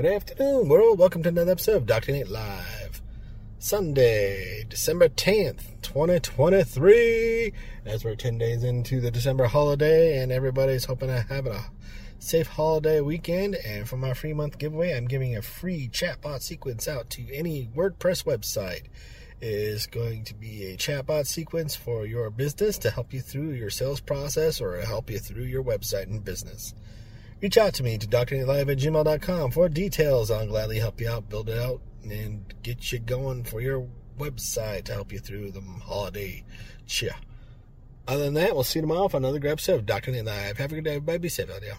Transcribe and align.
Good 0.00 0.14
afternoon, 0.14 0.68
world. 0.70 0.98
Welcome 0.98 1.22
to 1.24 1.28
another 1.28 1.52
episode 1.52 1.76
of 1.76 1.84
Dr. 1.84 2.12
Nate 2.12 2.30
Live. 2.30 3.02
Sunday, 3.58 4.64
December 4.66 5.10
10th, 5.10 5.82
2023. 5.82 7.52
As 7.84 8.02
we're 8.02 8.14
10 8.14 8.38
days 8.38 8.64
into 8.64 9.02
the 9.02 9.10
December 9.10 9.44
holiday, 9.44 10.22
and 10.22 10.32
everybody's 10.32 10.86
hoping 10.86 11.08
to 11.08 11.20
have 11.28 11.44
a 11.44 11.66
safe 12.18 12.46
holiday 12.46 13.02
weekend. 13.02 13.56
And 13.56 13.86
for 13.86 13.98
my 13.98 14.14
free 14.14 14.32
month 14.32 14.56
giveaway, 14.56 14.96
I'm 14.96 15.06
giving 15.06 15.36
a 15.36 15.42
free 15.42 15.90
chatbot 15.92 16.40
sequence 16.40 16.88
out 16.88 17.10
to 17.10 17.30
any 17.34 17.68
WordPress 17.76 18.24
website. 18.24 18.86
It 19.42 19.52
is 19.52 19.86
going 19.86 20.24
to 20.24 20.34
be 20.34 20.64
a 20.64 20.78
chatbot 20.78 21.26
sequence 21.26 21.76
for 21.76 22.06
your 22.06 22.30
business 22.30 22.78
to 22.78 22.90
help 22.90 23.12
you 23.12 23.20
through 23.20 23.50
your 23.50 23.68
sales 23.68 24.00
process 24.00 24.62
or 24.62 24.80
help 24.80 25.10
you 25.10 25.18
through 25.18 25.44
your 25.44 25.62
website 25.62 26.04
and 26.04 26.24
business. 26.24 26.72
Reach 27.40 27.56
out 27.56 27.72
to 27.74 27.82
me 27.82 27.96
to 27.96 28.06
drnatelive 28.06 28.70
at 28.70 28.78
gmail.com 28.78 29.50
for 29.50 29.68
details. 29.70 30.30
I'll 30.30 30.46
gladly 30.46 30.78
help 30.78 31.00
you 31.00 31.08
out, 31.08 31.30
build 31.30 31.48
it 31.48 31.58
out, 31.58 31.80
and 32.04 32.52
get 32.62 32.92
you 32.92 32.98
going 32.98 33.44
for 33.44 33.62
your 33.62 33.86
website 34.18 34.84
to 34.84 34.92
help 34.92 35.10
you 35.10 35.18
through 35.18 35.52
the 35.52 35.62
holiday 35.82 36.44
cheer. 36.86 37.14
Other 38.06 38.24
than 38.24 38.34
that, 38.34 38.54
we'll 38.54 38.64
see 38.64 38.80
you 38.80 38.82
tomorrow 38.82 39.08
for 39.08 39.16
another 39.16 39.38
grab 39.38 39.58
Dr. 39.58 40.10
Nate 40.10 40.24
Live. 40.26 40.58
Have 40.58 40.72
a 40.72 40.74
good 40.74 40.84
day, 40.84 40.96
everybody. 40.96 41.18
Be 41.18 41.28
safe 41.30 41.50
out 41.50 41.62
there. 41.62 41.78